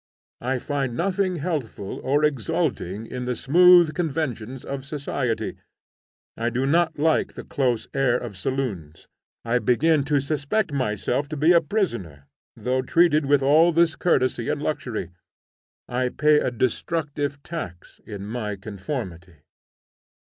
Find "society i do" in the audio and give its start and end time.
4.83-6.65